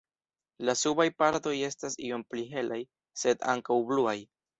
La 0.69 0.73
subaj 0.83 1.05
partoj 1.23 1.53
estas 1.67 1.97
iom 2.07 2.23
pli 2.31 2.45
helaj, 2.55 2.79
sed 3.25 3.45
ankaŭ 3.55 3.79
bluaj. 3.93 4.17